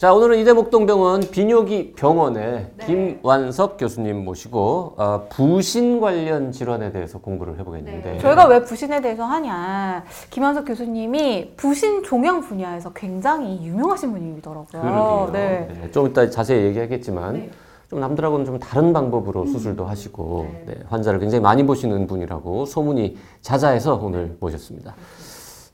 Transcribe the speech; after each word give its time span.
자 0.00 0.14
오늘은 0.14 0.38
이대목동병원 0.38 1.20
비뇨기 1.30 1.92
병원의 1.92 2.70
김완석 2.86 3.76
교수님 3.76 4.24
모시고 4.24 4.94
어, 4.96 5.26
부신 5.28 6.00
관련 6.00 6.52
질환에 6.52 6.90
대해서 6.90 7.18
공부를 7.18 7.58
해보겠는데 7.58 8.16
저희가 8.18 8.46
왜 8.46 8.62
부신에 8.62 9.02
대해서 9.02 9.24
하냐. 9.24 10.02
김한석 10.30 10.64
교수님이 10.64 11.52
부신 11.54 12.02
종양 12.02 12.40
분야에서 12.40 12.94
굉장히 12.94 13.62
유명하신 13.62 14.12
분이더라고요. 14.12 14.80
그러게요. 14.80 15.30
네. 15.34 15.68
네, 15.82 15.90
좀 15.90 16.06
이따 16.06 16.30
자세히 16.30 16.64
얘기하겠지만 16.64 17.34
네. 17.34 17.50
좀 17.90 18.00
남들하고는 18.00 18.46
좀 18.46 18.58
다른 18.58 18.94
방법으로 18.94 19.44
수술도 19.44 19.84
하시고 19.84 20.48
네, 20.64 20.78
환자를 20.88 21.20
굉장히 21.20 21.42
많이 21.42 21.66
보시는 21.66 22.06
분이라고 22.06 22.64
소문이 22.64 23.18
자자해서 23.42 24.00
오늘 24.02 24.34
모셨습니다. 24.40 24.94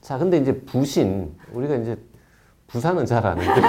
자 0.01 0.19
근데 0.19 0.39
이제 0.39 0.53
부신 0.63 1.33
우리가 1.53 1.77
이제 1.77 1.97
부산은 2.77 3.07
잘 3.07 3.27
아는데 3.27 3.63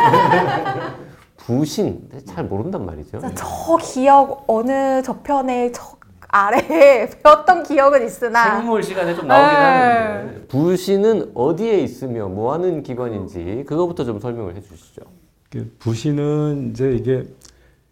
부신 1.38 2.09
잘 2.25 2.43
모른단 2.43 2.86
말이죠. 2.86 3.19
진짜 3.19 3.33
저 3.36 3.77
기억 3.77 4.44
어느 4.47 5.02
저편에 5.02 5.72
저 5.72 5.95
아래에 6.27 7.08
배웠던 7.23 7.63
기억은 7.63 8.05
있으나 8.05 8.58
생물 8.58 8.83
시간에 8.83 9.16
좀 9.16 9.28
나오긴 9.28 9.58
네. 9.58 9.63
하는데 9.63 10.47
부신은 10.47 11.31
어디에 11.33 11.80
있으며 11.80 12.28
뭐 12.28 12.52
하는 12.53 12.83
기관인지 12.83 13.63
그거부터 13.66 14.03
좀 14.03 14.19
설명을 14.19 14.58
해주시죠. 14.58 15.03
그 15.52 15.73
부신은 15.80 16.72
이제 16.72 16.91
이게 16.91 17.23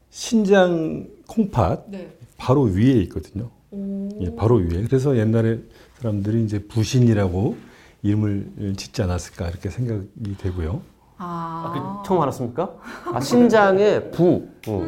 신장 0.09 1.08
콩팥 1.30 1.86
네. 1.88 2.09
바로 2.38 2.63
위에 2.63 2.91
있거든요. 3.03 3.52
예, 4.19 4.36
바로 4.36 4.55
위에. 4.55 4.83
그래서 4.83 5.16
옛날에 5.16 5.59
사람들이 5.99 6.43
이제 6.43 6.59
부신이라고 6.59 7.55
이름을 8.03 8.73
짓지 8.75 9.02
않았을까 9.02 9.47
이렇게 9.47 9.69
생각이 9.69 10.36
되고요. 10.39 10.81
아, 11.17 12.03
처음 12.05 12.21
알았습니까? 12.21 12.69
아, 13.13 13.19
신장에 13.19 13.99
부. 14.11 14.44
어. 14.67 14.81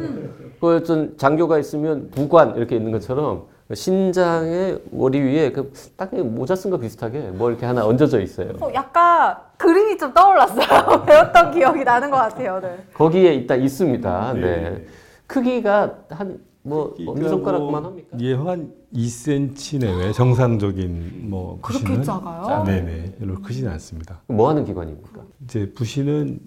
그 0.60 0.76
어떤 0.76 1.16
장교가 1.16 1.58
있으면 1.58 2.10
부관 2.10 2.56
이렇게 2.56 2.76
있는 2.76 2.92
것처럼 2.92 3.44
신장의 3.72 4.82
머리 4.90 5.20
위에 5.20 5.52
그 5.52 5.72
딱 5.96 6.14
모자 6.14 6.54
쓴 6.56 6.70
거 6.70 6.78
비슷하게 6.78 7.30
뭐 7.32 7.50
이렇게 7.50 7.66
하나 7.66 7.84
얹어져 7.86 8.20
있어요. 8.20 8.52
어, 8.60 8.68
약간 8.74 9.36
그림이 9.56 9.96
좀 9.98 10.12
떠올랐어요. 10.14 11.04
배웠던 11.06 11.52
기억이 11.52 11.84
나는 11.84 12.10
것 12.10 12.16
같아요. 12.16 12.60
네. 12.60 12.78
거기에 12.94 13.34
일단 13.34 13.60
있습니다. 13.60 14.32
네. 14.34 14.40
네. 14.40 14.86
크기가 15.26 15.94
한 16.10 16.38
뭐 16.62 16.94
엄지 17.06 17.28
손가락만 17.28 17.84
합니까? 17.84 18.16
예, 18.20 18.34
한 18.34 18.72
2cm 18.94 19.78
내외 19.80 20.12
정상적인 20.12 21.28
뭐 21.30 21.58
그렇게 21.62 22.02
작아요? 22.02 22.64
네네, 22.64 23.16
별로 23.18 23.40
크지는 23.40 23.70
않습니다. 23.72 24.20
뭐 24.26 24.48
하는 24.48 24.64
기관입니까? 24.64 25.22
이제 25.44 25.70
부신은 25.74 26.40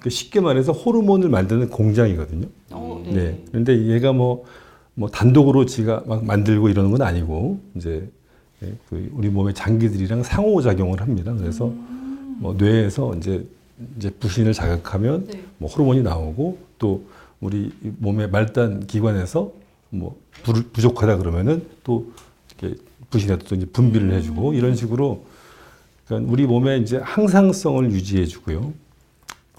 그 0.00 0.10
쉽게 0.10 0.40
말해서 0.40 0.72
호르몬을 0.72 1.28
만드는 1.28 1.70
공장이거든요. 1.70 2.46
네. 3.06 3.42
그런데 3.48 3.86
얘가 3.86 4.12
뭐, 4.12 4.44
뭐 4.94 5.08
단독으로 5.08 5.66
지가 5.66 6.04
막 6.06 6.24
만들고 6.24 6.68
이러는 6.68 6.90
건 6.90 7.02
아니고 7.02 7.60
이제 7.76 8.08
예, 8.62 8.72
그 8.88 9.10
우리 9.14 9.28
몸의 9.28 9.54
장기들이랑 9.54 10.22
상호작용을 10.22 11.00
합니다. 11.00 11.32
그래서 11.34 11.72
뭐 12.38 12.54
뇌에서 12.54 13.14
이제 13.16 13.46
이제 13.96 14.10
부신을 14.10 14.52
자극하면 14.52 15.28
뭐 15.58 15.68
호르몬이 15.68 16.02
나오고 16.02 16.58
또 16.78 17.02
우리 17.44 17.70
몸의 17.98 18.30
말단 18.30 18.86
기관에서 18.86 19.52
뭐 19.90 20.18
부- 20.42 20.64
부족하다 20.72 21.18
그러면은 21.18 21.66
또 21.84 22.10
이렇게 22.58 22.80
부신에도 23.10 23.44
또 23.46 23.54
이제 23.54 23.66
분비를 23.66 24.12
해주고 24.12 24.54
이런 24.54 24.74
식으로 24.74 25.24
그러니까 26.06 26.32
우리 26.32 26.46
몸의 26.46 26.80
이제 26.80 26.96
항상성을 26.96 27.92
유지해주고요. 27.92 28.72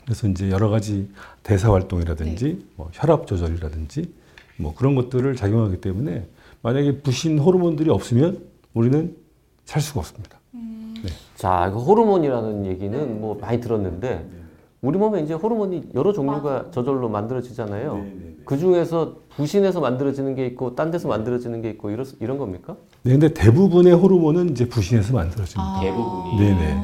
그래서 0.03 0.27
이제 0.27 0.49
여러 0.49 0.69
가지 0.69 1.09
대사 1.43 1.71
활동이라든지 1.71 2.65
뭐 2.75 2.89
혈압 2.93 3.27
조절이라든지 3.27 4.11
뭐 4.57 4.73
그런 4.73 4.95
것들을 4.95 5.35
작용하기 5.35 5.79
때문에 5.81 6.25
만약에 6.63 7.01
부신 7.01 7.37
호르몬들이 7.37 7.91
없으면 7.91 8.39
우리는 8.73 9.15
살 9.65 9.81
수가 9.81 9.99
없습니다. 9.99 10.39
자, 11.35 11.69
그 11.71 11.77
호르몬이라는 11.79 12.65
얘기는 12.65 13.21
뭐 13.21 13.37
많이 13.39 13.59
들었는데 13.61 14.27
우리 14.85 14.99
몸에 14.99 15.21
이제 15.23 15.33
호르몬이 15.33 15.81
여러 15.95 16.13
종류가 16.13 16.65
저절로 16.71 17.09
만들어지잖아요. 17.09 18.05
그 18.45 18.57
중에서 18.57 19.15
부신에서 19.35 19.79
만들어지는 19.79 20.35
게 20.35 20.45
있고 20.47 20.75
딴 20.75 20.91
데서 20.91 21.07
만들어지는 21.07 21.61
게 21.63 21.71
있고 21.71 21.89
이런 21.89 22.05
이런 22.19 22.37
겁니까? 22.37 22.75
네, 23.01 23.13
근데 23.13 23.33
대부분의 23.33 23.93
호르몬은 23.93 24.51
이제 24.51 24.67
부신에서 24.69 25.13
만들어집니다. 25.13 25.79
대부분이. 25.81 26.37
네네. 26.39 26.83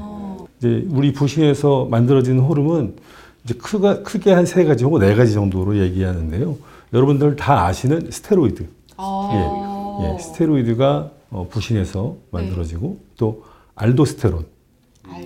이제 0.57 0.87
우리 0.91 1.13
부신에서 1.13 1.85
만들어지는 1.91 2.39
호르몬 2.41 2.95
이제 3.43 3.53
크가, 3.53 4.01
크게 4.01 4.31
한 4.31 4.45
세 4.45 4.65
가지 4.65 4.83
혹은 4.83 4.99
네 5.01 5.13
가지 5.13 5.33
정도로 5.33 5.77
얘기하는데요. 5.77 6.55
여러분들 6.93 7.35
다 7.35 7.65
아시는 7.67 8.09
스테로이드. 8.09 8.63
예, 8.63 10.03
예, 10.13 10.17
스테로이드가 10.19 11.11
어, 11.29 11.47
부신에서 11.49 12.15
만들어지고 12.31 12.97
또 13.17 13.43
알도스테론. 13.75 14.45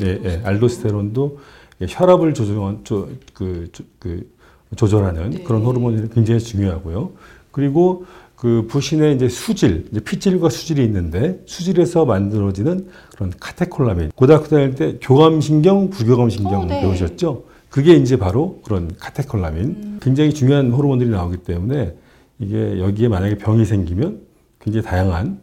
예, 0.02 0.19
예, 0.24 0.41
알도스테론도 0.44 1.38
예, 1.38 1.56
혈압을 1.81 2.34
조정한 2.34 2.80
조, 2.84 3.09
그, 3.34 3.68
조, 3.72 3.84
그 4.00 4.30
조절하는 4.75 5.44
그런 5.44 5.63
호르몬이 5.63 6.09
굉장히 6.09 6.40
중요하고요. 6.40 7.12
그리고 7.52 8.06
그 8.36 8.68
부신의 8.69 9.16
이제 9.16 9.30
수질, 9.30 9.88
이제 9.91 10.00
피질과 10.00 10.50
수질이 10.50 10.84
있는데 10.84 11.41
수질에서 11.46 12.06
만들어지는 12.06 12.88
그런 13.16 13.34
카테콜라민. 13.40 14.12
고등학교 14.16 14.47
다닐 14.47 14.75
때 14.75 14.97
교감신경, 15.02 15.90
부교감신경 15.90 16.62
어, 16.62 16.66
네. 16.66 16.81
배우셨죠? 16.81 17.44
그게 17.69 17.94
이제 17.94 18.18
바로 18.18 18.59
그런 18.64 18.91
카테콜라민. 19.00 20.00
굉장히 20.02 20.34
중요한 20.34 20.72
호르몬들이 20.72 21.09
나오기 21.09 21.38
때문에 21.38 21.96
이게 22.40 22.80
여기에 22.80 23.08
만약에 23.08 23.38
병이 23.38 23.66
생기면 23.66 24.22
굉장히 24.59 24.85
다양한 24.85 25.40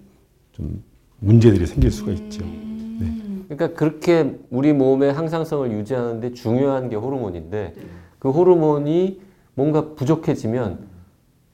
좀 0.53 0.83
문제들이 1.21 1.67
생길 1.67 1.91
수가 1.91 2.13
있죠. 2.13 2.45
네. 3.53 3.57
그러니까 3.57 3.79
그렇게 3.79 4.39
우리 4.51 4.73
몸의 4.73 5.13
항상성을 5.13 5.71
유지하는데 5.73 6.33
중요한 6.33 6.89
게 6.89 6.97
호르몬인데 6.97 7.75
그 8.19 8.31
호르몬이 8.31 9.21
뭔가 9.55 9.95
부족해지면 9.95 10.91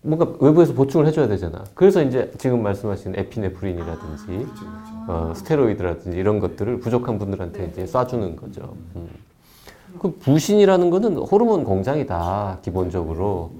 뭔가 0.02 0.32
외부에서 0.40 0.74
보충을 0.74 1.06
해줘야 1.06 1.26
되잖아. 1.26 1.64
그래서 1.74 2.02
이제 2.02 2.30
지금 2.38 2.62
말씀하신 2.62 3.14
에피네프린이라든지 3.16 4.46
어, 5.08 5.32
스테로이드라든지 5.34 6.16
이런 6.16 6.38
것들을 6.38 6.78
부족한 6.78 7.18
분들한테 7.18 7.66
이제 7.72 7.84
쏴주는 7.84 8.36
거죠. 8.36 8.76
음. 8.96 9.08
그 9.98 10.12
부신이라는 10.12 10.90
거는 10.90 11.16
호르몬 11.16 11.64
공장이다 11.64 12.58
기본적으로. 12.62 13.50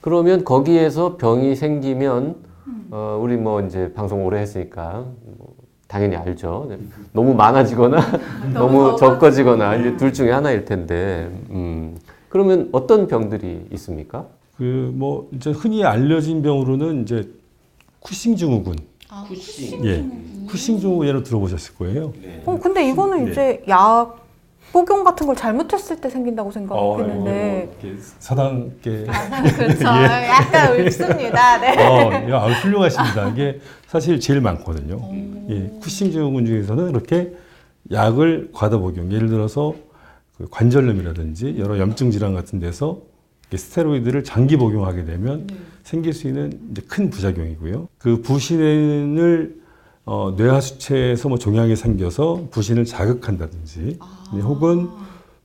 그러면 0.00 0.44
거기에서 0.44 1.16
병이 1.16 1.56
생기면 1.56 2.36
어, 2.90 3.18
우리 3.20 3.36
뭐 3.36 3.60
이제 3.60 3.92
방송 3.92 4.24
오래 4.24 4.40
했으니까 4.40 5.04
뭐 5.36 5.54
당연히 5.88 6.16
알죠. 6.16 6.66
네. 6.68 6.78
너무 7.12 7.34
많아지거나 7.34 7.98
너무 8.54 8.96
적어지거나 8.98 9.76
이제 9.76 9.96
둘 9.96 10.12
중에 10.12 10.30
하나일 10.32 10.64
텐데. 10.64 11.30
음. 11.50 11.96
그러면 12.28 12.68
어떤 12.72 13.06
병들이 13.06 13.66
있습니까? 13.72 14.26
그 14.58 14.90
뭐 14.94 15.28
이제 15.32 15.50
흔히 15.50 15.84
알려진 15.84 16.42
병으로는 16.42 17.02
이제 17.02 17.28
쿠싱 18.00 18.36
증후군. 18.36 18.76
쿠싱. 19.28 19.84
예. 19.86 20.04
쿠싱 20.48 20.80
증후군 20.80 21.06
예로 21.06 21.22
들어보셨을 21.22 21.74
거예요. 21.76 22.12
어, 22.44 22.58
근데 22.60 22.88
이거는 22.88 23.26
네. 23.26 23.30
이제 23.30 23.64
약 23.68 24.25
복용 24.72 25.04
같은 25.04 25.26
걸 25.26 25.36
잘못했을 25.36 26.00
때 26.00 26.10
생긴다고 26.10 26.48
어, 26.48 26.52
생각했는데. 26.52 27.70
이렇게 27.80 27.98
사당께 28.18 29.06
그렇죠. 29.56 29.84
약간 29.84 30.80
읊습니다. 30.80 31.58
네. 31.60 31.86
어, 31.86 32.30
야, 32.30 32.38
훌륭하십니다. 32.46 33.28
이게 33.30 33.60
사실 33.86 34.20
제일 34.20 34.40
많거든요. 34.40 35.00
예, 35.48 35.70
쿠싱 35.80 36.10
증후군 36.10 36.46
중에서는 36.46 36.90
이렇게 36.90 37.32
약을 37.90 38.50
과다 38.52 38.78
복용, 38.78 39.12
예를 39.12 39.28
들어서 39.28 39.74
그 40.36 40.46
관절염이라든지 40.50 41.56
여러 41.58 41.78
염증 41.78 42.10
질환 42.10 42.34
같은 42.34 42.58
데서 42.60 43.00
스테로이드를 43.54 44.24
장기 44.24 44.56
복용하게 44.56 45.04
되면 45.04 45.46
생길 45.84 46.12
수 46.12 46.26
있는 46.26 46.52
큰 46.88 47.10
부작용이고요. 47.10 47.88
그 47.96 48.20
부신을 48.20 49.54
어, 50.06 50.32
뇌하수체에서 50.36 51.28
뭐 51.28 51.36
종양이 51.36 51.74
생겨서 51.74 52.46
부신을 52.52 52.84
자극한다든지 52.84 53.98
네, 54.34 54.40
혹은 54.40 54.88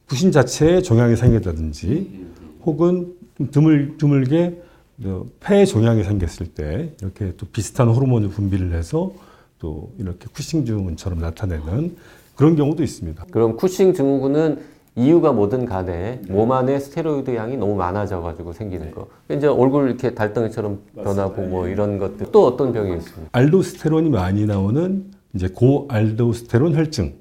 부신 0.05 0.31
자체에 0.31 0.83
종양이 0.83 1.15
생겼다든지 1.15 2.27
혹은 2.63 3.15
좀 3.37 3.49
드물 3.49 3.97
드물게 3.97 4.61
어, 5.05 5.25
폐에 5.39 5.65
종양이 5.65 6.03
생겼을 6.03 6.45
때 6.53 6.93
이렇게 7.01 7.33
또 7.37 7.47
비슷한 7.47 7.89
호르몬을 7.89 8.29
분비를 8.29 8.73
해서 8.73 9.11
또 9.57 9.91
이렇게 9.97 10.27
쿠싱 10.31 10.63
증후군처럼 10.65 11.19
나타내는 11.19 11.95
그런 12.35 12.55
경우도 12.55 12.83
있습니다. 12.83 13.25
그럼 13.31 13.57
쿠싱 13.57 13.95
증후군은 13.95 14.59
이유가 14.95 15.31
뭐든 15.31 15.65
간에 15.65 16.21
몸 16.27 16.51
안에 16.51 16.79
스테로이드 16.79 17.33
양이 17.35 17.55
너무 17.55 17.75
많아져가지고 17.75 18.51
생기는 18.53 18.91
거. 18.91 19.07
이제 19.29 19.47
얼굴 19.47 19.87
이렇게 19.87 20.13
달덩이처럼 20.13 20.81
변하고 20.95 21.43
뭐 21.43 21.67
이런 21.67 21.97
것들. 21.97 22.31
또 22.31 22.45
어떤 22.45 22.73
병이 22.73 22.97
있습니까? 22.97 23.29
알도스테론이 23.31 24.09
많이 24.09 24.45
나오는 24.45 25.05
이제 25.33 25.47
고알도스테론 25.47 26.75
혈증이 26.75 27.13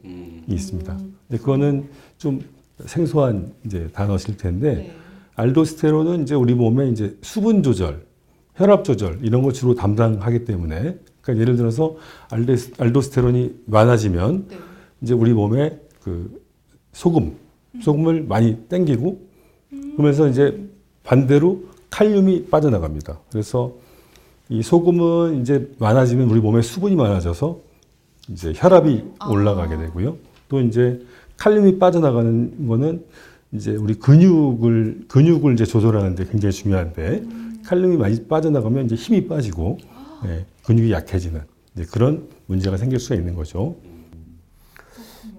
있습니다. 0.48 0.96
근데 1.28 1.38
그거는 1.40 1.88
좀 2.18 2.40
생소한 2.86 3.52
이제 3.64 3.88
단어실 3.92 4.36
텐데 4.36 4.92
알도스테론은 5.36 6.22
이제 6.22 6.34
우리 6.34 6.54
몸에 6.54 6.88
이제 6.88 7.16
수분 7.22 7.62
조절, 7.62 8.04
혈압 8.56 8.84
조절 8.84 9.20
이런 9.22 9.42
거 9.42 9.52
주로 9.52 9.74
담당하기 9.74 10.44
때문에 10.44 10.98
그러니까 11.20 11.40
예를 11.40 11.56
들어서 11.56 11.96
알데스, 12.30 12.72
알도스테론이 12.78 13.62
많아지면 13.66 14.48
이제 15.02 15.14
우리 15.14 15.32
몸에 15.32 15.78
그 16.02 16.42
소금, 16.92 17.36
소금을 17.80 18.24
많이 18.24 18.56
땡기고 18.68 19.20
그러면서 19.96 20.28
이제 20.28 20.68
반대로 21.02 21.64
칼륨이 21.90 22.46
빠져나갑니다. 22.46 23.20
그래서 23.30 23.74
이 24.48 24.62
소금은 24.62 25.40
이제 25.40 25.70
많아지면 25.78 26.28
우리 26.30 26.40
몸에 26.40 26.62
수분이 26.62 26.96
많아져서 26.96 27.60
이제 28.30 28.52
혈압이 28.54 29.04
올라가게 29.28 29.76
되고요. 29.76 30.16
또 30.48 30.60
이제 30.60 31.00
칼륨이 31.36 31.78
빠져나가는 31.78 32.66
거는 32.66 33.04
이제 33.52 33.72
우리 33.74 33.94
근육을 33.94 35.06
근육을 35.08 35.54
이제 35.54 35.64
조절하는데 35.64 36.26
굉장히 36.26 36.52
중요한데 36.52 37.24
칼륨이 37.64 37.96
많이 37.96 38.24
빠져나가면 38.26 38.86
이제 38.86 38.94
힘이 38.94 39.26
빠지고 39.26 39.78
예, 40.26 40.44
근육이 40.64 40.92
약해지는 40.92 41.40
이제 41.74 41.84
그런 41.90 42.28
문제가 42.46 42.76
생길 42.76 42.98
수가 42.98 43.14
있는 43.14 43.34
거죠. 43.34 43.76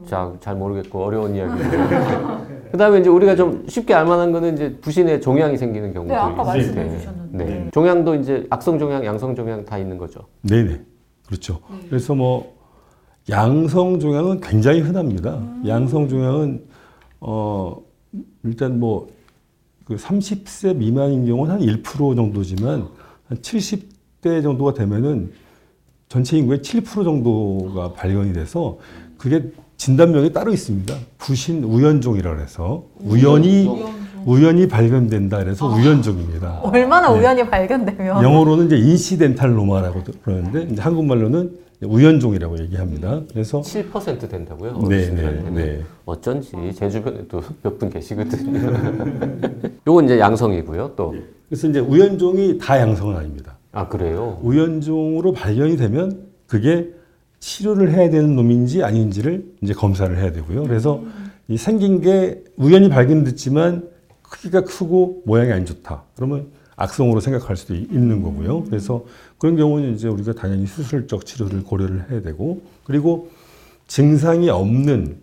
자, 0.08 0.34
잘 0.40 0.56
모르겠고 0.56 1.04
어려운 1.04 1.36
이야기인데. 1.36 2.70
그다음에 2.72 3.00
이제 3.00 3.10
우리가 3.10 3.36
좀 3.36 3.66
쉽게 3.68 3.94
알만한 3.94 4.32
거는 4.32 4.54
이제 4.54 4.78
부신에 4.80 5.20
종양이 5.20 5.58
생기는 5.58 5.94
경우도 5.94 6.14
네, 6.14 6.20
아까 6.20 6.56
있을 6.56 6.74
말씀해 6.76 6.90
때. 6.90 6.98
주셨는데. 7.00 7.46
네. 7.46 7.70
종양도 7.74 8.16
이제 8.16 8.46
악성 8.50 8.80
종양, 8.80 9.06
양성 9.06 9.36
종양 9.36 9.66
다 9.66 9.78
있는 9.78 9.98
거죠. 9.98 10.22
네네. 10.44 10.82
그렇죠. 11.28 11.60
그래서 11.90 12.16
뭐 12.16 12.54
양성 13.30 14.00
종양은 14.00 14.40
굉장히 14.42 14.80
흔합니다. 14.82 15.42
양성 15.68 16.08
종양은 16.08 16.66
어 17.20 17.78
일단 18.44 18.80
뭐 18.80 19.08
그 19.92 19.98
30세 19.98 20.76
미만인 20.78 21.26
경우는 21.26 21.54
한 21.54 21.62
1% 21.62 22.16
정도지만 22.16 22.88
한 23.28 23.38
70대 23.40 24.42
정도가 24.42 24.74
되면은 24.74 25.34
전체 26.08 26.38
인구의 26.38 26.60
7% 26.60 27.04
정도가 27.04 27.92
발견이 27.94 28.32
돼서 28.32 28.78
그게 29.22 29.44
진단명이 29.78 30.34
따로 30.34 30.52
있습니다. 30.52 30.96
부신 31.20 31.64
우연종이라고 31.64 32.42
해서 32.42 32.86
우연히 33.04 33.70
우연히 34.26 34.68
발견된다 34.68 35.38
그래서 35.38 35.68
우연종입니다. 35.68 36.60
얼마나 36.64 37.12
네. 37.14 37.20
우연히 37.20 37.48
발견되면 37.48 38.24
영어로는 38.24 38.66
이제 38.66 38.78
인시덴탈 38.78 39.56
로마라고 39.56 40.02
그러는데 40.24 40.64
이제 40.72 40.82
한국말로는 40.82 41.52
우연종이라고 41.84 42.60
얘기합니다. 42.62 43.22
그래서 43.32 43.62
7% 43.62 44.28
된다고요? 44.30 44.80
네. 44.90 45.10
네, 45.10 45.50
네. 45.52 45.82
어쩐지 46.06 46.52
제 46.76 46.90
주변에도 46.90 47.42
몇 47.62 47.78
분 47.78 47.90
계시거든요. 47.92 48.74
요건 49.88 50.06
이제 50.06 50.20
양성이고요. 50.20 50.94
또. 50.96 51.16
그래서 51.48 51.68
이제 51.68 51.80
우연종이 51.80 52.58
다 52.60 52.80
양성은 52.80 53.16
아닙니다. 53.16 53.58
아, 53.72 53.88
그래요? 53.88 54.40
우연종으로 54.44 55.34
발견이 55.34 55.78
되면 55.78 56.26
그게 56.48 56.92
치료를 57.52 57.92
해야 57.92 58.10
되는 58.10 58.36
놈인지 58.36 58.84
아닌지를 58.84 59.44
이제 59.62 59.74
검사를 59.74 60.16
해야 60.16 60.32
되고요. 60.32 60.64
그래서 60.64 61.04
이 61.50 61.58
생긴 61.58 62.00
게 62.00 62.44
우연히 62.56 62.88
발견됐지만 62.88 63.90
크기가 64.22 64.62
크고 64.64 65.24
모양이 65.26 65.52
안 65.52 65.66
좋다. 65.66 66.04
그러면 66.16 66.48
악성으로 66.78 67.20
생각할 67.20 67.58
수도 67.58 67.76
이- 67.76 67.88
있는 67.92 68.22
거고요. 68.24 68.64
그래서 68.64 69.04
그런 69.38 69.58
경우는 69.58 69.96
이제 69.96 70.08
우리가 70.08 70.34
당연히 70.34 70.66
수술적 70.68 71.26
치료를 71.26 71.64
고려를 71.64 72.10
해야 72.10 72.22
되고 72.22 72.62
그리고 72.86 73.30
증상이 73.88 74.50
없는 74.50 75.18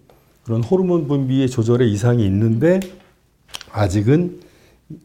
그런 0.44 0.62
호르몬 0.62 1.06
분비의 1.08 1.48
조절에 1.48 1.86
이상이 1.86 2.24
있는데 2.26 2.80
아직은 3.70 4.40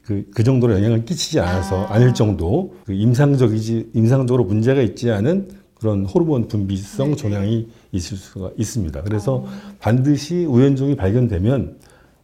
그, 0.03 0.25
그 0.33 0.43
정도로 0.43 0.73
영향을 0.73 1.05
끼치지 1.05 1.39
않아서 1.39 1.85
아닐 1.85 2.13
정도 2.13 2.75
그 2.85 2.93
임상적이지 2.93 3.91
임상적으로 3.93 4.45
문제가 4.45 4.81
있지 4.81 5.11
않은 5.11 5.49
그런 5.83 6.05
호르몬 6.05 6.47
분비성 6.47 7.17
종양이 7.17 7.67
있을 7.91 8.15
수가 8.15 8.51
있습니다. 8.55 9.01
그래서 9.01 9.43
반드시 9.81 10.45
우연종이 10.45 10.95
발견되면 10.95 11.75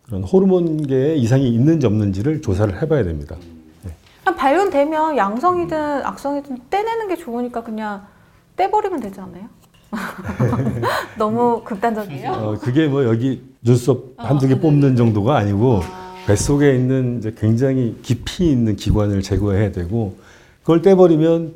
그런 0.04 0.24
호르몬계에 0.24 1.18
이상이 1.18 1.50
있는지 1.50 1.86
없는지를 1.86 2.42
조사를 2.42 2.82
해봐야 2.82 3.04
됩니다. 3.04 3.36
그냥 4.24 4.38
발견되면 4.38 5.18
양성이든 5.18 5.78
악성이든 6.06 6.58
떼내는 6.70 7.10
게 7.10 7.18
좋으니까 7.18 7.62
그냥 7.62 8.06
떼버리면 8.56 9.02
되지 9.02 9.20
않아요? 9.20 9.50
너무 11.18 11.62
극단적이에요? 11.66 12.32
어, 12.32 12.58
그게 12.62 12.88
뭐 12.88 13.04
여기 13.04 13.44
눈썹 13.62 14.14
한두 14.16 14.48
개 14.48 14.58
뽑는 14.58 14.96
정도가 14.96 15.36
아니고 15.36 15.82
뱃속에 16.28 16.76
있는 16.76 17.36
굉장히 17.38 18.00
깊이 18.04 18.50
있는 18.50 18.78
기관을 18.78 19.22
제거해야 19.22 19.74
되고 19.74 20.16
그걸 20.62 20.82
떼버리면 20.82 21.56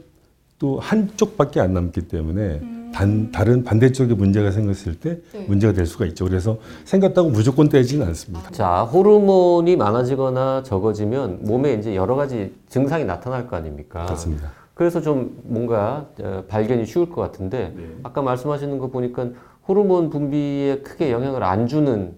또 0.63 0.79
한쪽밖에 0.79 1.59
안 1.59 1.73
남기 1.73 2.07
때문에 2.07 2.61
단, 2.93 3.33
다른 3.33 3.65
반대쪽에 3.65 4.13
문제가 4.13 4.49
생겼을 4.49 4.95
때 4.95 5.19
문제가 5.47 5.73
될 5.73 5.85
수가 5.85 6.05
있죠. 6.05 6.23
그래서 6.23 6.57
생겼다고 6.85 7.31
무조건 7.31 7.67
떼지는 7.67 8.07
않습니다. 8.07 8.49
자, 8.51 8.83
호르몬이 8.83 9.75
많아지거나 9.75 10.63
적어지면 10.63 11.39
몸에 11.41 11.73
이제 11.73 11.97
여러 11.97 12.15
가지 12.15 12.53
증상이 12.69 13.03
나타날 13.03 13.45
거 13.47 13.57
아닙니까? 13.57 14.05
그렇습니다. 14.05 14.51
그래서 14.73 15.01
좀 15.01 15.37
뭔가 15.43 16.07
어, 16.21 16.45
발견이 16.47 16.85
쉬울 16.85 17.09
것 17.09 17.19
같은데 17.19 17.73
네. 17.75 17.83
아까 18.03 18.21
말씀하시는 18.21 18.77
거 18.77 18.87
보니까 18.87 19.31
호르몬 19.67 20.09
분비에 20.09 20.77
크게 20.77 21.11
영향을 21.11 21.43
안 21.43 21.67
주는 21.67 22.13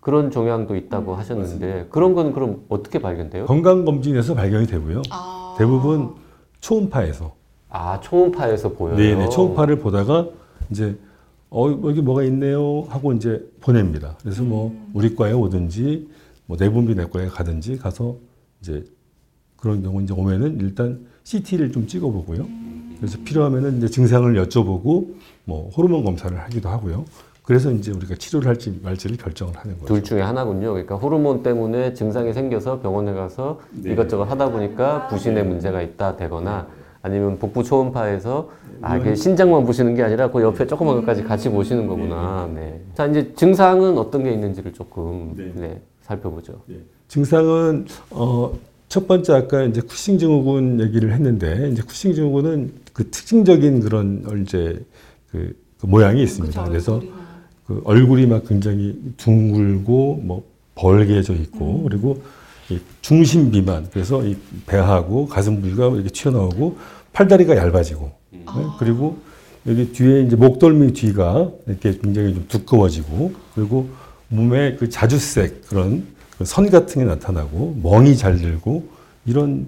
그런 0.00 0.30
종양도 0.30 0.76
있다고 0.76 1.14
하셨는데 1.14 1.86
그런 1.88 2.12
건 2.12 2.34
그럼 2.34 2.64
어떻게 2.68 2.98
발견돼요? 2.98 3.46
건강 3.46 3.86
검진에서 3.86 4.34
발견이 4.34 4.66
되고요. 4.66 5.00
아. 5.10 5.54
대부분 5.58 6.10
초음파에서 6.60 7.37
아, 7.70 8.00
초음파에서 8.00 8.70
보여요. 8.72 8.96
네네 8.96 9.28
초음파를 9.28 9.78
보다가 9.78 10.28
이제 10.70 10.96
어 11.50 11.68
여기 11.84 12.00
뭐가 12.02 12.22
있네요 12.24 12.86
하고 12.88 13.12
이제 13.12 13.46
보냅니다. 13.60 14.16
그래서 14.22 14.42
뭐 14.42 14.74
우리 14.92 15.14
과에 15.14 15.32
오든지 15.32 16.08
뭐 16.46 16.56
내분비 16.58 16.94
내과에 16.94 17.28
가든지 17.28 17.78
가서 17.78 18.16
이제 18.60 18.84
그런 19.56 19.82
경우 19.82 20.02
이제 20.02 20.12
오면은 20.12 20.58
일단 20.60 21.06
CT를 21.24 21.72
좀 21.72 21.86
찍어보고요. 21.86 22.46
그래서 22.98 23.18
필요하면은 23.24 23.78
이제 23.78 23.88
증상을 23.88 24.34
여쭤보고 24.44 25.14
뭐 25.44 25.70
호르몬 25.70 26.04
검사를 26.04 26.36
하기도 26.38 26.68
하고요. 26.68 27.04
그래서 27.42 27.70
이제 27.72 27.92
우리가 27.92 28.14
치료를 28.16 28.46
할지 28.46 28.78
말지를 28.82 29.16
결정을 29.16 29.56
하는 29.56 29.78
거죠. 29.78 29.86
둘 29.86 30.02
중에 30.02 30.20
하나군요. 30.20 30.72
그러니까 30.72 30.96
호르몬 30.96 31.42
때문에 31.42 31.94
증상이 31.94 32.34
생겨서 32.34 32.80
병원에 32.80 33.14
가서 33.14 33.60
네. 33.70 33.92
이것저것 33.92 34.24
하다 34.24 34.50
보니까 34.50 35.08
부신에 35.08 35.42
문제가 35.42 35.80
있다 35.80 36.16
되거나 36.16 36.66
아니면 37.08 37.38
복부 37.38 37.64
초음파에서 37.64 38.50
아 38.82 38.96
이게 38.96 39.14
신장만 39.14 39.64
보시는 39.64 39.94
게 39.94 40.02
아니라 40.02 40.30
그 40.30 40.42
옆에 40.42 40.66
조그만 40.66 40.96
것까지 40.96 41.24
같이 41.24 41.48
보시는 41.48 41.86
거구나. 41.86 42.48
네. 42.54 42.80
자 42.94 43.06
이제 43.06 43.32
증상은 43.34 43.98
어떤 43.98 44.22
게 44.22 44.32
있는지를 44.32 44.72
조금 44.72 45.34
네. 45.36 45.52
네, 45.54 45.80
살펴보죠. 46.02 46.60
증상은 47.08 47.86
어, 48.10 48.52
첫 48.88 49.08
번째 49.08 49.32
아까 49.34 49.64
이제 49.64 49.80
쿠싱 49.80 50.18
증후군 50.18 50.80
얘기를 50.80 51.12
했는데 51.12 51.70
이제 51.70 51.82
쿠싱 51.82 52.14
증후군은 52.14 52.72
그 52.92 53.10
특징적인 53.10 53.80
그런 53.80 54.42
이제 54.42 54.80
그, 55.30 55.54
그 55.80 55.86
모양이 55.86 56.22
있습니다. 56.22 56.64
그래서 56.64 57.02
그 57.66 57.82
얼굴이 57.84 58.26
막 58.26 58.46
굉장히 58.46 58.98
둥글고 59.16 60.20
뭐 60.22 60.44
벌게져 60.74 61.34
있고 61.34 61.82
그리고 61.84 62.18
이 62.18 62.22
중심 63.00 63.50
비만 63.50 63.88
그래서 63.92 64.24
이 64.24 64.36
배하고 64.66 65.26
가슴 65.26 65.60
부위가 65.60 65.88
이렇게 65.88 66.10
튀어나오고 66.10 66.78
팔다리가 67.12 67.56
얇아지고 67.56 68.12
네? 68.30 68.42
그리고 68.78 69.18
여기 69.66 69.92
뒤에 69.92 70.22
이제 70.22 70.36
목덜미 70.36 70.92
뒤가 70.92 71.50
이렇게 71.66 71.98
굉장히 71.98 72.34
좀 72.34 72.46
두꺼워지고 72.48 73.32
그리고 73.54 73.88
몸에 74.28 74.76
그 74.76 74.88
자주색 74.88 75.68
그런 75.68 76.06
그선 76.36 76.70
같은 76.70 77.02
게 77.02 77.08
나타나고 77.08 77.78
멍이 77.82 78.16
잘 78.16 78.38
들고 78.38 78.88
이런 79.26 79.66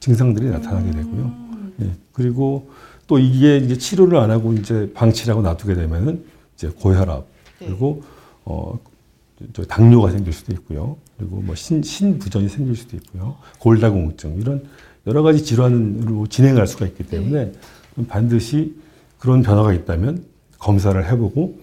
증상들이 0.00 0.48
나타나게 0.48 0.90
되고요. 0.90 1.32
예, 1.82 1.90
그리고 2.12 2.70
또 3.06 3.18
이게 3.18 3.58
이제 3.58 3.76
치료를 3.76 4.18
안 4.18 4.30
하고 4.30 4.54
이제 4.54 4.90
방치를 4.94 5.32
하고 5.32 5.42
놔두게 5.42 5.74
되면은 5.74 6.24
이제 6.56 6.68
고혈압 6.68 7.26
그리고 7.58 8.02
어저 8.44 8.89
당뇨가 9.68 10.10
생길 10.10 10.32
수도 10.32 10.52
있고요. 10.52 10.96
그리고 11.16 11.36
뭐 11.36 11.54
신, 11.54 11.82
신부전이 11.82 12.48
생길 12.48 12.76
수도 12.76 12.96
있고요. 12.96 13.36
골다공증 13.58 14.36
이런 14.40 14.64
여러 15.06 15.22
가지 15.22 15.44
질환으로 15.44 16.26
진행할 16.26 16.66
수가 16.66 16.86
있기 16.86 17.04
때문에 17.04 17.52
반드시 18.08 18.74
그런 19.18 19.42
변화가 19.42 19.72
있다면 19.72 20.24
검사를 20.58 21.10
해보고 21.10 21.58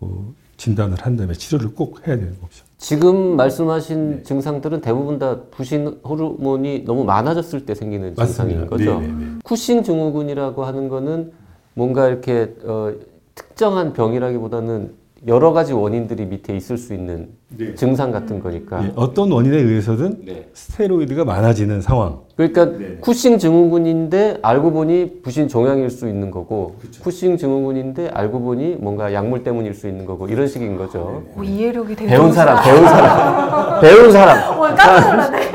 그 0.00 0.34
진단을 0.56 0.96
한 1.00 1.16
다음에 1.16 1.34
치료를 1.34 1.74
꼭 1.74 2.06
해야 2.06 2.16
되는 2.16 2.32
거죠. 2.40 2.64
지금 2.78 3.36
말씀하신 3.36 4.24
증상들은 4.24 4.80
대부분 4.80 5.18
다 5.18 5.40
부신 5.50 5.98
호르몬이 6.04 6.84
너무 6.84 7.04
많아졌을 7.04 7.66
때 7.66 7.74
생기는 7.74 8.14
증상인 8.14 8.66
거죠. 8.66 9.00
네, 9.00 9.06
네, 9.06 9.12
네. 9.12 9.38
쿠싱 9.42 9.82
증후군이라고 9.82 10.64
하는 10.64 10.88
거는 10.88 11.32
뭔가 11.74 12.08
이렇게 12.08 12.54
어, 12.64 12.92
특정한 13.34 13.92
병이라기보다는 13.92 14.94
여러 15.26 15.52
가지 15.52 15.72
원인들이 15.72 16.26
밑에 16.26 16.56
있을 16.56 16.78
수 16.78 16.94
있는 16.94 17.30
네. 17.48 17.74
증상 17.74 18.12
같은 18.12 18.38
거니까. 18.40 18.84
예, 18.84 18.92
어떤 18.94 19.32
원인에 19.32 19.56
의해서든 19.56 20.22
스테로이드가 20.54 21.24
많아지는 21.24 21.80
상황. 21.80 22.20
그러니까 22.36 22.66
네. 22.66 22.98
쿠싱 23.00 23.38
증후군인데 23.38 24.38
알고 24.42 24.70
보니 24.70 25.22
부신 25.22 25.48
종양일 25.48 25.90
수 25.90 26.08
있는 26.08 26.30
거고 26.30 26.76
쿠싱 27.02 27.36
증후군인데 27.36 28.10
알고 28.14 28.40
보니 28.40 28.76
뭔가 28.78 29.12
약물 29.12 29.42
때문일 29.42 29.74
수 29.74 29.88
있는 29.88 30.06
거고 30.06 30.28
이런 30.28 30.46
식인 30.46 30.76
거죠. 30.76 31.24
오, 31.36 31.42
이해력이 31.42 31.96
되게 31.96 32.10
배운 32.10 32.32
사람. 32.32 32.62
배운 32.62 32.84
사람, 32.84 33.80
배운 33.82 34.12
사람. 34.12 34.56
오, 34.56 34.62
깜짝 34.62 35.10
놀랐네. 35.10 35.50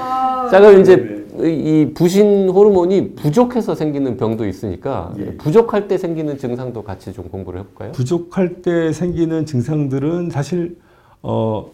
아, 0.00 0.48
자 0.50 0.58
그럼 0.60 0.80
이제 0.80 1.13
이 1.38 1.90
부신 1.94 2.48
호르몬이 2.48 3.14
부족해서 3.14 3.74
생기는 3.74 4.16
병도 4.16 4.46
있으니까 4.46 5.12
부족할 5.38 5.88
때 5.88 5.98
생기는 5.98 6.38
증상도 6.38 6.84
같이 6.84 7.12
좀 7.12 7.28
공부를 7.28 7.60
해볼까요? 7.60 7.92
부족할 7.92 8.62
때 8.62 8.92
생기는 8.92 9.44
증상들은 9.44 10.30
사실 10.30 10.76
어, 11.22 11.70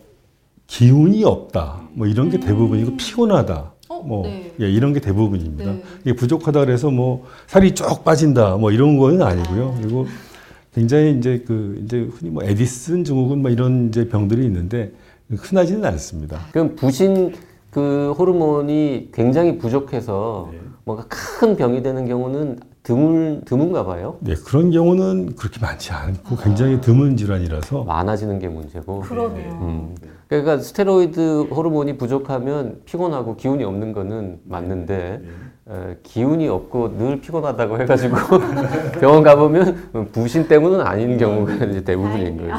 기운이 0.66 1.24
없다. 1.24 1.88
뭐 1.92 2.06
이런 2.06 2.30
게 2.30 2.38
대부분이고 2.38 2.96
피곤하다. 2.96 3.72
어, 3.88 4.02
뭐 4.02 4.22
네. 4.22 4.52
예, 4.60 4.70
이런 4.70 4.92
게 4.92 5.00
대부분입니다. 5.00 5.72
네. 5.72 5.82
이게 6.02 6.14
부족하다 6.14 6.64
그래서 6.64 6.90
뭐 6.90 7.26
살이 7.48 7.74
쭉 7.74 8.04
빠진다. 8.04 8.56
뭐 8.56 8.70
이런 8.70 8.96
거는 8.96 9.20
아니고요. 9.20 9.74
그리고 9.80 10.06
굉장히 10.72 11.18
이제 11.18 11.42
그 11.44 11.82
이제 11.84 12.08
흔히 12.12 12.30
뭐 12.30 12.44
에디슨 12.44 13.02
증후군 13.02 13.42
뭐 13.42 13.50
이런 13.50 13.88
이제 13.88 14.08
병들이 14.08 14.44
있는데 14.46 14.92
흔하지는 15.28 15.84
않습니다. 15.84 16.38
그럼 16.52 16.76
부신 16.76 17.32
그 17.70 18.14
호르몬이 18.18 19.10
굉장히 19.12 19.58
부족해서 19.58 20.50
뭔가 20.84 21.04
큰 21.08 21.56
병이 21.56 21.82
되는 21.82 22.06
경우는 22.06 22.58
드물 22.82 23.42
드문가 23.44 23.84
봐요. 23.84 24.16
네, 24.20 24.34
그런 24.46 24.70
경우는 24.70 25.36
그렇게 25.36 25.60
많지 25.60 25.92
않고 25.92 26.36
굉장히 26.36 26.80
드문 26.80 27.16
질환이라서 27.16 27.84
많아지는 27.84 28.38
게 28.38 28.48
문제고. 28.48 29.00
그러네요. 29.00 29.58
음. 29.60 29.94
그러니까 30.28 30.58
스테로이드 30.58 31.48
호르몬이 31.50 31.98
부족하면 31.98 32.80
피곤하고 32.86 33.36
기운이 33.36 33.64
없는 33.64 33.92
거는 33.92 34.38
맞는데 34.44 35.20
어, 35.66 35.94
기운이 36.02 36.48
없고 36.48 36.96
늘 36.96 37.20
피곤하다고 37.20 37.80
해가지고 37.82 38.16
병원 39.00 39.22
가보면 39.22 40.08
부신 40.12 40.48
때문은 40.48 40.80
아닌 40.80 41.18
경우가 41.18 41.64
이제 41.66 41.84
대부분인 41.84 42.38
거예요. 42.38 42.54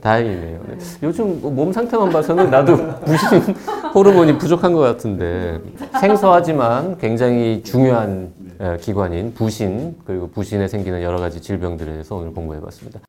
다행이네요. 0.00 0.60
네. 0.68 0.78
요즘 1.02 1.40
뭐몸 1.40 1.72
상태만 1.72 2.10
봐서는 2.10 2.50
나도 2.50 2.76
부신 3.04 3.54
호르몬이 3.94 4.38
부족한 4.38 4.72
것 4.72 4.80
같은데 4.80 5.60
생소하지만 6.00 6.98
굉장히 6.98 7.62
중요한 7.64 8.32
어, 8.58 8.76
기관인 8.80 9.34
부신 9.34 9.96
그리고 10.04 10.28
부신에 10.28 10.68
생기는 10.68 11.02
여러 11.02 11.18
가지 11.18 11.40
질병들에 11.40 11.92
대해서 11.92 12.16
오늘 12.16 12.32
공부해봤습니다. 12.32 13.00